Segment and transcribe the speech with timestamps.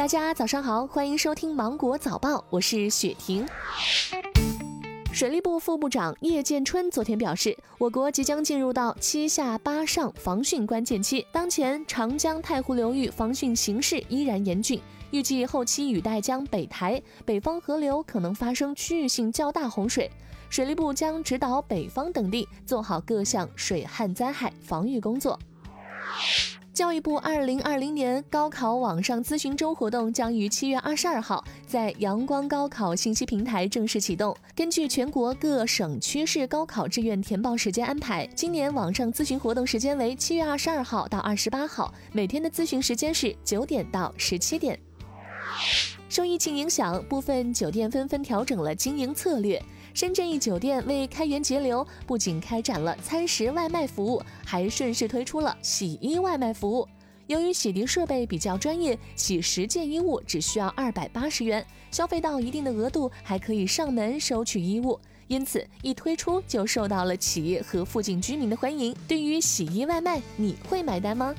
[0.00, 3.46] 大家早上好，欢迎收听芒果早报，我是雪婷。
[5.12, 20.10] 水利部副部长叶建春昨天表示，我国即将进入到七下八上防汛关键期，当前长江太湖流域防汛形势依然严峻，预计后期雨带将北抬，北方河流可能发生区域性较大洪水。
[20.48, 25.38] 水利部将指导北方等地做好各项水旱灾害防御工作。
[26.72, 34.34] 教育部二零二零年高考网上咨询周活动将于七月二十二号在阳光高考信息平台正式启动。
[34.54, 44.78] 根据全国各省区市高考志愿填报时间安排，今年网上咨询活动时间为七月二十二号到二十八号，每天的咨询时间是九点到十七点。
[46.08, 49.60] 受疫情影响，部分酒店纷纷调整了经营策略。
[49.92, 56.88] 深圳一酒店为开源节流，不仅开展了餐食外卖服务，还顺势推出了洗衣外卖服务。
[57.26, 64.98] 由于洗涤设备比较专业，洗十件衣物只需要二百八十元，消费到一定的额度还可以上门收取衣物，
[65.28, 68.92] 因此一推出就受到了企业和附近居民的欢迎。
[69.06, 71.34] 对于洗衣外卖，你会买单吗？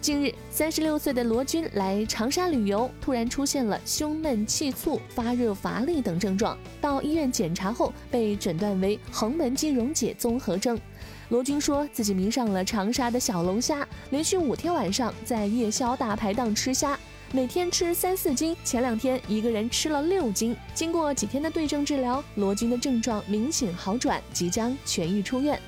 [0.00, 6.56] 近日，三十六岁的罗军来长沙旅游，突然出现了胸闷、气促、发热、乏力等症状。
[6.80, 10.80] 到医院检查后，被诊断为横纹肌溶解综合征。
[11.28, 16.98] 罗军说自己迷上了长沙的小龙虾，连续五天晚上在夜宵大排档吃虾，
[17.30, 18.56] 每天吃三四斤。
[18.64, 20.56] 前两天一个人吃了六斤。
[20.74, 25.60] 经过几天的对症治疗，罗军的症状明显好转，即将痊愈出院。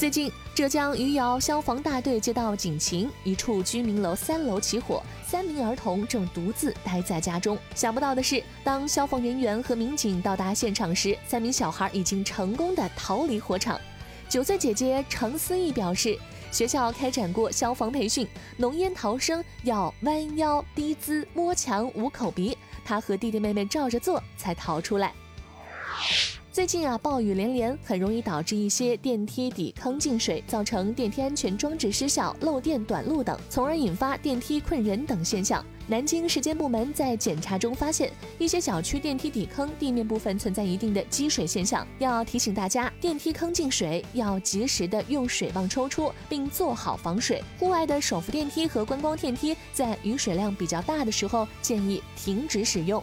[0.00, 7.58] 最近，浙江余姚消防大队接到警情，一处居民楼三楼起火，三名儿童正独自待在家中。
[7.74, 13.78] 想不到的是，当消防人员和民警到达现场时，三名小孩已经成功的逃离火场。
[14.26, 16.18] 九岁姐姐程思义表示，
[16.50, 22.56] 学校开展过消防培训，浓烟逃生要弯腰、低姿、摸墙、捂口鼻，
[22.86, 25.12] 她和弟弟妹妹照着做才逃出来。
[26.52, 35.64] 最近啊，暴雨连连，很容易导致一些电梯底坑进水，造成电梯安全装置失效、漏电短路等，从而引发电梯困人等现象。
[35.86, 47.40] 南京市监部门在检查中发现，一些小区电梯底坑地面部分存在一定的积水现象，要提醒大家，电梯坑进水要及时的用水泵抽出，并做好防水。
[47.60, 53.00] 户外的手扶电梯和观光电梯在雨水量比较大的时候，建议停止使用。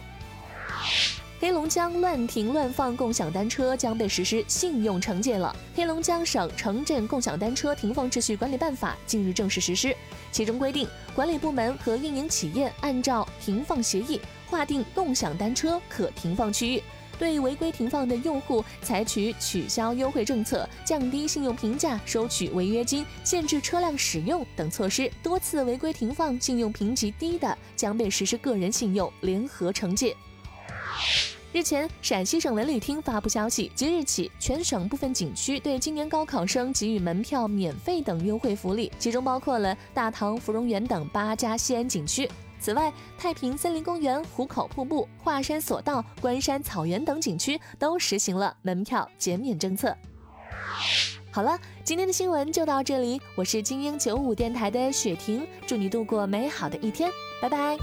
[1.40, 5.54] 黑龙江乱停乱放共享单车将被实施信用惩戒了。
[5.72, 9.94] 黑龙江省城镇共享单车停放秩序管理办法近日正式实施，
[10.32, 16.82] 其中规定，管理部门和运营企业按照停放协议划定共享单车可停放区域，
[17.20, 25.08] 对违规停放的用户采取取消优惠政策、降低信用评价、收取违约金、限制车辆使用等措施。
[25.22, 30.16] 多次违规停放、信用评级低的，将被实施个人信用联合惩戒。
[31.50, 42.30] 日前，陕西省文旅厅发布消息，即日起，全省部分景区对今年高考生给予门票免费等优惠福利，其中包括了大唐芙蓉园等八家西安景区。
[42.60, 49.96] 此外，太平森林公园、壶口瀑布、华山索道、关山草原等景区都实行了门票减免政策。
[51.30, 57.10] 好了，今天的新闻就到这里，我是精英九五电台的雪婷，祝你度过美好的一天，
[57.40, 57.78] 拜拜。